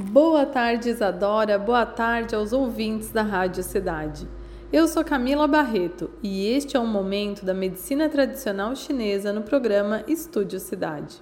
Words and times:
Boa 0.00 0.46
tarde, 0.46 0.90
Isadora. 0.90 1.58
Boa 1.58 1.84
tarde 1.84 2.32
aos 2.32 2.52
ouvintes 2.52 3.10
da 3.10 3.22
Rádio 3.22 3.64
Cidade. 3.64 4.28
Eu 4.72 4.86
sou 4.86 5.02
Camila 5.04 5.48
Barreto 5.48 6.08
e 6.22 6.46
este 6.46 6.76
é 6.76 6.80
um 6.80 6.86
momento 6.86 7.44
da 7.44 7.52
medicina 7.52 8.08
tradicional 8.08 8.76
chinesa 8.76 9.32
no 9.32 9.42
programa 9.42 10.04
Estúdio 10.06 10.60
Cidade. 10.60 11.20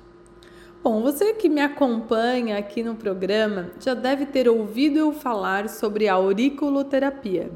Bom, 0.85 1.01
você 1.01 1.33
que 1.33 1.49
me 1.49 1.63
acompanha 1.63 2.59
aqui 2.59 2.83
no 2.83 2.95
programa 2.95 3.71
já 3.81 3.95
deve 3.95 4.27
ter 4.27 4.47
ouvido 4.47 4.99
eu 4.99 5.11
falar 5.11 5.71
sobre 5.71 6.07
a 6.07 6.13
auriculoterapia. 6.13 7.51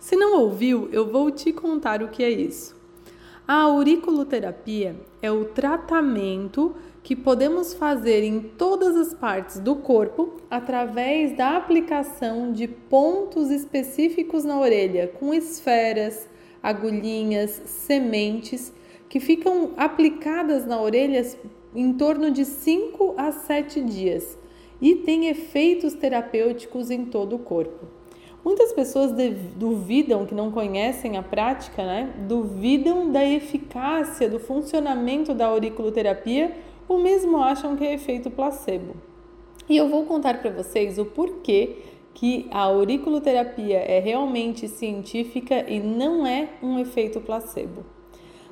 Se 0.00 0.16
não 0.16 0.40
ouviu, 0.40 0.88
eu 0.90 1.06
vou 1.06 1.30
te 1.30 1.52
contar 1.52 2.02
o 2.02 2.08
que 2.08 2.24
é 2.24 2.30
isso. 2.30 2.74
A 3.46 3.60
auriculoterapia 3.60 4.96
é 5.22 5.30
o 5.30 5.44
tratamento 5.44 6.74
que 7.06 7.14
podemos 7.14 7.72
fazer 7.72 8.24
em 8.24 8.40
todas 8.40 8.96
as 8.96 9.14
partes 9.14 9.60
do 9.60 9.76
corpo 9.76 10.40
através 10.50 11.36
da 11.36 11.56
aplicação 11.56 12.50
de 12.50 12.66
pontos 12.66 13.48
específicos 13.48 14.42
na 14.42 14.58
orelha, 14.58 15.06
com 15.06 15.32
esferas, 15.32 16.28
agulhinhas, 16.60 17.62
sementes 17.64 18.72
que 19.08 19.20
ficam 19.20 19.70
aplicadas 19.76 20.66
na 20.66 20.80
orelha 20.80 21.24
em 21.76 21.92
torno 21.92 22.28
de 22.28 22.44
5 22.44 23.14
a 23.16 23.30
7 23.30 23.82
dias 23.82 24.36
e 24.82 24.96
tem 24.96 25.28
efeitos 25.28 25.94
terapêuticos 25.94 26.90
em 26.90 27.04
todo 27.04 27.36
o 27.36 27.38
corpo. 27.38 27.86
Muitas 28.44 28.72
pessoas 28.72 29.12
duvidam, 29.54 30.26
que 30.26 30.34
não 30.34 30.50
conhecem 30.50 31.16
a 31.16 31.22
prática, 31.22 31.84
né? 31.84 32.12
duvidam 32.26 33.12
da 33.12 33.24
eficácia, 33.24 34.28
do 34.28 34.40
funcionamento 34.40 35.32
da 35.32 35.46
auriculoterapia 35.46 36.65
ou 36.88 36.98
mesmo 36.98 37.38
acham 37.38 37.76
que 37.76 37.84
é 37.84 37.94
efeito 37.94 38.30
placebo. 38.30 38.94
E 39.68 39.76
eu 39.76 39.88
vou 39.88 40.04
contar 40.04 40.40
para 40.40 40.50
vocês 40.50 40.98
o 40.98 41.04
porquê 41.04 41.76
que 42.14 42.48
a 42.50 42.60
auriculoterapia 42.60 43.78
é 43.78 43.98
realmente 43.98 44.68
científica 44.68 45.68
e 45.68 45.80
não 45.80 46.26
é 46.26 46.48
um 46.62 46.78
efeito 46.78 47.20
placebo. 47.20 47.84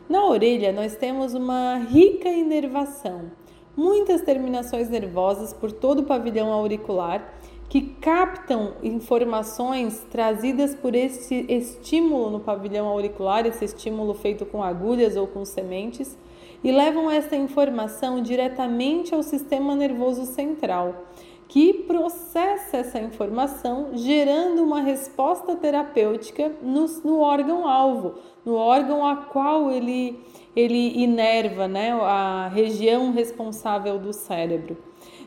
Na 0.08 0.26
orelha, 0.26 0.70
nós 0.70 0.96
temos 0.96 1.32
uma 1.32 1.78
rica 1.78 2.28
inervação, 2.28 3.30
muitas 3.74 4.20
terminações 4.20 4.90
nervosas 4.90 5.54
por 5.54 5.72
todo 5.72 6.00
o 6.00 6.04
pavilhão 6.04 6.52
auricular 6.52 7.32
que 7.68 7.80
captam 8.00 8.74
informações 8.82 10.06
trazidas 10.10 10.74
por 10.74 10.94
esse 10.94 11.46
estímulo 11.48 12.30
no 12.30 12.40
pavilhão 12.40 12.86
auricular, 12.86 13.46
esse 13.46 13.64
estímulo 13.64 14.14
feito 14.14 14.44
com 14.44 14.62
agulhas 14.62 15.16
ou 15.16 15.26
com 15.26 15.44
sementes, 15.44 16.16
e 16.64 16.72
levam 16.72 17.10
essa 17.10 17.36
informação 17.36 18.22
diretamente 18.22 19.14
ao 19.14 19.22
sistema 19.22 19.76
nervoso 19.76 20.24
central, 20.24 21.04
que 21.46 21.74
processa 21.74 22.78
essa 22.78 22.98
informação, 22.98 23.90
gerando 23.92 24.62
uma 24.62 24.80
resposta 24.80 25.54
terapêutica 25.54 26.50
no, 26.62 26.86
no 27.04 27.20
órgão-alvo, 27.20 28.14
no 28.44 28.54
órgão 28.54 29.06
a 29.06 29.16
qual 29.16 29.70
ele, 29.70 30.18
ele 30.56 30.98
inerva, 31.02 31.68
né, 31.68 31.92
a 31.92 32.48
região 32.48 33.12
responsável 33.12 33.98
do 33.98 34.14
cérebro. 34.14 34.78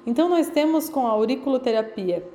Então, 0.08 0.28
nós 0.28 0.50
temos 0.50 0.90
com 0.90 1.06
a 1.06 1.12
auriculoterapia 1.12 2.28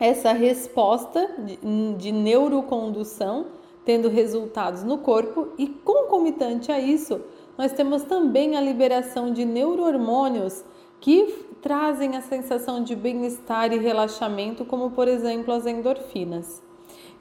essa 0.00 0.32
resposta 0.32 1.30
de, 1.38 1.58
de 1.96 2.10
neurocondução, 2.10 3.46
tendo 3.84 4.08
resultados 4.08 4.82
no 4.82 4.98
corpo, 4.98 5.48
e 5.56 5.68
concomitante 5.68 6.72
a 6.72 6.80
isso, 6.80 7.20
nós 7.56 7.72
temos 7.72 8.02
também 8.02 8.56
a 8.56 8.60
liberação 8.60 9.32
de 9.32 9.44
neurohormônios 9.44 10.64
que 11.00 11.46
trazem 11.62 12.16
a 12.16 12.20
sensação 12.20 12.82
de 12.82 12.94
bem-estar 12.94 13.72
e 13.72 13.78
relaxamento, 13.78 14.64
como 14.64 14.90
por 14.90 15.08
exemplo 15.08 15.52
as 15.52 15.66
endorfinas. 15.66 16.62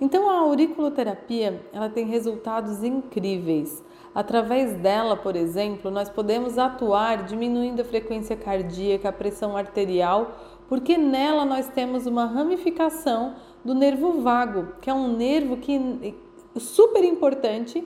Então 0.01 0.29
a 0.29 0.39
auriculoterapia, 0.39 1.61
ela 1.73 1.89
tem 1.89 2.05
resultados 2.05 2.83
incríveis. 2.83 3.83
Através 4.15 4.73
dela, 4.77 5.15
por 5.15 5.35
exemplo, 5.35 5.91
nós 5.91 6.09
podemos 6.09 6.57
atuar 6.57 7.23
diminuindo 7.23 7.81
a 7.81 7.85
frequência 7.85 8.35
cardíaca, 8.35 9.09
a 9.09 9.13
pressão 9.13 9.55
arterial, 9.55 10.31
porque 10.67 10.97
nela 10.97 11.45
nós 11.45 11.67
temos 11.67 12.05
uma 12.05 12.25
ramificação 12.25 13.35
do 13.63 13.75
nervo 13.75 14.21
vago, 14.21 14.73
que 14.81 14.89
é 14.89 14.93
um 14.93 15.15
nervo 15.15 15.57
que 15.57 16.15
super 16.57 17.03
importante 17.03 17.85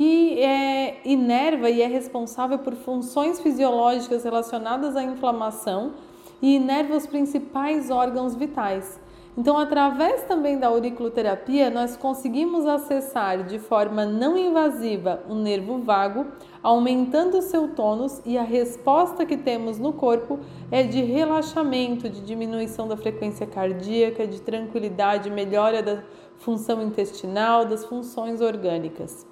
que 0.00 0.42
é, 0.42 0.96
inerva 1.04 1.68
e 1.68 1.82
é 1.82 1.86
responsável 1.86 2.58
por 2.58 2.74
funções 2.74 3.38
fisiológicas 3.38 4.24
relacionadas 4.24 4.96
à 4.96 5.02
inflamação 5.02 5.92
e 6.40 6.56
inerva 6.56 6.96
os 6.96 7.06
principais 7.06 7.90
órgãos 7.90 8.34
vitais. 8.34 8.98
Então, 9.36 9.58
através 9.58 10.22
também 10.22 10.58
da 10.58 10.68
auriculoterapia, 10.68 11.68
nós 11.68 11.98
conseguimos 11.98 12.64
acessar 12.64 13.44
de 13.44 13.58
forma 13.58 14.06
não 14.06 14.38
invasiva 14.38 15.22
o 15.28 15.34
nervo 15.34 15.80
vago, 15.80 16.28
aumentando 16.62 17.36
o 17.36 17.42
seu 17.42 17.68
tônus 17.68 18.22
e 18.24 18.38
a 18.38 18.42
resposta 18.42 19.26
que 19.26 19.36
temos 19.36 19.78
no 19.78 19.92
corpo 19.92 20.38
é 20.70 20.82
de 20.82 21.02
relaxamento, 21.02 22.08
de 22.08 22.22
diminuição 22.22 22.88
da 22.88 22.96
frequência 22.96 23.46
cardíaca, 23.46 24.26
de 24.26 24.40
tranquilidade, 24.40 25.28
melhora 25.28 25.82
da 25.82 26.02
função 26.38 26.80
intestinal, 26.82 27.66
das 27.66 27.84
funções 27.84 28.40
orgânicas. 28.40 29.28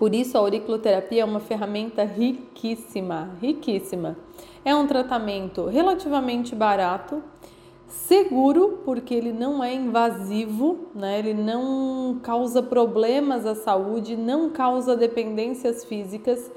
Por 0.00 0.14
isso, 0.14 0.38
a 0.38 0.40
auriculoterapia 0.40 1.20
é 1.20 1.24
uma 1.26 1.40
ferramenta 1.40 2.04
riquíssima, 2.04 3.36
riquíssima. 3.38 4.16
É 4.64 4.74
um 4.74 4.86
tratamento 4.86 5.66
relativamente 5.66 6.54
barato, 6.54 7.22
seguro, 7.86 8.80
porque 8.82 9.12
ele 9.12 9.30
não 9.30 9.62
é 9.62 9.74
invasivo, 9.74 10.88
né? 10.94 11.18
ele 11.18 11.34
não 11.34 12.18
causa 12.22 12.62
problemas 12.62 13.44
à 13.44 13.54
saúde, 13.54 14.16
não 14.16 14.48
causa 14.48 14.96
dependências 14.96 15.84
físicas 15.84 16.50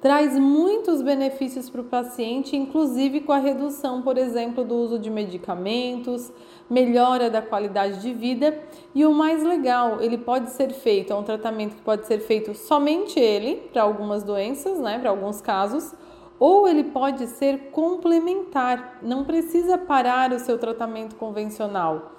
traz 0.00 0.38
muitos 0.38 1.02
benefícios 1.02 1.70
para 1.70 1.80
o 1.80 1.84
paciente, 1.84 2.56
inclusive 2.56 3.22
com 3.22 3.32
a 3.32 3.38
redução, 3.38 4.02
por 4.02 4.18
exemplo, 4.18 4.62
do 4.62 4.74
uso 4.76 4.98
de 4.98 5.10
medicamentos, 5.10 6.30
melhora 6.68 7.30
da 7.30 7.40
qualidade 7.40 8.02
de 8.02 8.12
vida 8.12 8.58
e 8.94 9.04
o 9.04 9.12
mais 9.12 9.42
legal, 9.42 10.00
ele 10.00 10.18
pode 10.18 10.50
ser 10.50 10.72
feito, 10.72 11.12
é 11.12 11.16
um 11.16 11.22
tratamento 11.22 11.76
que 11.76 11.82
pode 11.82 12.06
ser 12.06 12.18
feito 12.20 12.54
somente 12.54 13.18
ele 13.18 13.68
para 13.72 13.82
algumas 13.82 14.22
doenças, 14.22 14.78
né, 14.78 14.98
para 14.98 15.10
alguns 15.10 15.40
casos, 15.40 15.94
ou 16.38 16.68
ele 16.68 16.84
pode 16.84 17.26
ser 17.28 17.70
complementar, 17.70 18.98
não 19.02 19.24
precisa 19.24 19.78
parar 19.78 20.32
o 20.32 20.38
seu 20.38 20.58
tratamento 20.58 21.16
convencional. 21.16 22.12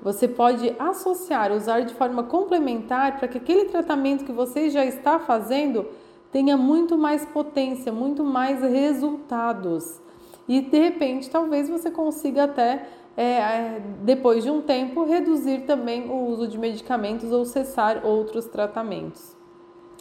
Você 0.00 0.28
pode 0.28 0.74
associar, 0.78 1.50
usar 1.50 1.80
de 1.80 1.94
forma 1.94 2.24
complementar 2.24 3.18
para 3.18 3.26
que 3.26 3.38
aquele 3.38 3.64
tratamento 3.64 4.24
que 4.24 4.32
você 4.32 4.68
já 4.68 4.84
está 4.84 5.18
fazendo 5.18 5.86
tenha 6.34 6.56
muito 6.56 6.98
mais 6.98 7.24
potência, 7.24 7.92
muito 7.92 8.24
mais 8.24 8.60
resultados. 8.60 10.02
E 10.48 10.60
de 10.60 10.78
repente, 10.80 11.30
talvez 11.30 11.68
você 11.68 11.92
consiga 11.92 12.42
até, 12.42 12.88
é, 13.16 13.24
é, 13.24 13.82
depois 14.02 14.42
de 14.42 14.50
um 14.50 14.60
tempo, 14.60 15.04
reduzir 15.04 15.60
também 15.60 16.10
o 16.10 16.26
uso 16.26 16.48
de 16.48 16.58
medicamentos 16.58 17.30
ou 17.30 17.44
cessar 17.44 18.04
outros 18.04 18.46
tratamentos. 18.46 19.36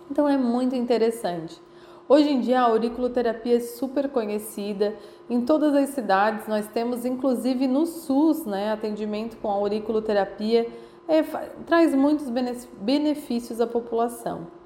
Então 0.10 0.28
é 0.28 0.36
muito 0.36 0.76
interessante. 0.76 1.62
Hoje 2.10 2.32
em 2.32 2.42
dia 2.42 2.62
a 2.62 2.64
auriculoterapia 2.64 3.58
é 3.58 3.60
super 3.60 4.10
conhecida 4.10 4.96
em 5.30 5.42
todas 5.42 5.76
as 5.76 5.90
cidades. 5.90 6.48
Nós 6.48 6.68
temos 6.68 7.06
inclusive 7.06 7.68
no 7.68 7.86
SUS, 7.86 8.44
né, 8.44 8.72
atendimento 8.72 9.38
com 9.38 9.52
auriculoterapia, 9.52 10.68
é, 11.08 11.22
traz 11.68 11.94
muitos 11.94 12.28
benefícios 12.82 13.62
à 13.62 13.68
população. 13.68 14.63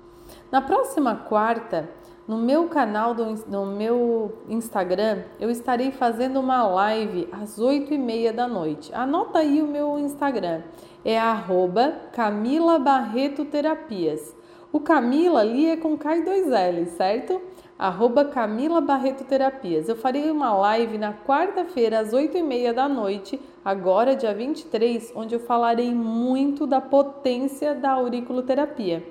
Na 0.51 0.61
próxima 0.61 1.15
quarta, 1.15 1.89
no 2.27 2.37
meu 2.37 2.67
canal 2.67 3.13
do 3.13 3.35
no 3.47 3.65
meu 3.65 4.33
Instagram, 4.49 5.23
eu 5.39 5.49
estarei 5.49 5.91
fazendo 5.91 6.39
uma 6.39 6.67
live 6.67 7.29
às 7.31 7.57
8 7.57 7.93
e 7.93 7.97
meia 7.97 8.33
da 8.33 8.47
noite. 8.47 8.93
Anota 8.93 9.39
aí 9.39 9.61
o 9.61 9.67
meu 9.67 9.97
Instagram, 9.97 10.61
é 11.05 11.17
arroba 11.17 11.93
Camila 12.11 12.77
Barreto 12.77 13.45
Terapias. 13.45 14.35
O 14.73 14.81
Camila 14.81 15.39
ali 15.39 15.69
é 15.69 15.77
com 15.77 15.97
K 15.97 16.17
e 16.17 16.25
dois 16.25 16.51
L, 16.51 16.85
certo? 16.87 17.41
Arroba 17.79 18.25
Camila 18.25 18.81
Barreto 18.81 19.23
Terapias. 19.23 19.87
Eu 19.87 19.95
farei 19.95 20.29
uma 20.29 20.53
live 20.53 20.97
na 20.97 21.13
quarta-feira 21.13 21.99
às 21.99 22.11
8 22.11 22.37
e 22.37 22.43
meia 22.43 22.73
da 22.73 22.89
noite, 22.89 23.39
agora 23.63 24.15
dia 24.15 24.33
23, 24.33 25.13
onde 25.15 25.33
eu 25.33 25.39
falarei 25.39 25.93
muito 25.95 26.67
da 26.67 26.81
potência 26.81 27.73
da 27.73 27.91
auriculoterapia. 27.91 29.01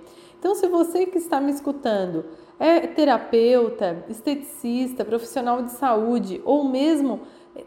Então, 0.47 0.55
se 0.55 0.69
você 0.69 1.07
que 1.07 1.19
está 1.19 1.41
me 1.41 1.51
escutando 1.51 2.25
é 2.57 2.79
terapeuta, 2.87 4.05
esteticista, 4.09 5.05
profissional 5.05 5.61
de 5.61 5.73
saúde 5.73 6.41
ou 6.45 6.63
mesmo 6.63 7.23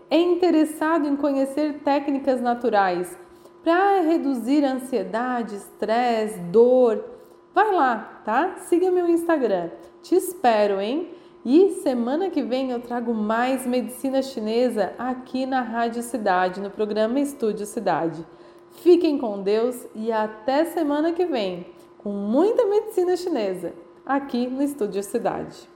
é 0.10 0.18
interessado 0.18 1.06
em 1.06 1.18
conhecer 1.18 1.82
técnicas 1.84 2.40
naturais 2.40 3.20
para 3.66 4.00
reduzir 4.00 4.64
ansiedade, 4.64 5.58
estresse, 5.58 6.40
dor, 6.40 7.04
vai 7.54 7.70
lá, 7.76 8.22
tá? 8.24 8.56
Siga 8.60 8.90
meu 8.90 9.10
Instagram. 9.10 9.72
Te 10.02 10.16
espero, 10.16 10.80
hein? 10.80 11.10
E 11.44 11.82
semana 11.84 12.30
que 12.30 12.42
vem 12.42 12.72
eu 12.72 12.80
trago 12.80 13.14
mais 13.14 13.68
medicina 13.68 14.22
chinesa 14.22 14.94
aqui 14.98 15.46
na 15.46 15.60
Rádio 15.60 16.02
Cidade, 16.02 16.62
no 16.62 16.70
programa 16.70 17.20
Estúdio 17.20 17.66
Cidade. 17.66 18.26
Fiquem 18.72 19.18
com 19.18 19.42
Deus 19.42 19.86
e 19.94 20.14
até 20.14 20.64
semana 20.64 21.12
que 21.12 21.26
vem 21.26 21.78
com 22.00 22.12
muita 22.12 22.66
medicina 22.66 23.16
chinesa 23.16 23.74
aqui 24.06 24.48
no 24.48 24.64
Estúdio 24.64 25.04
Cidade. 25.04 25.70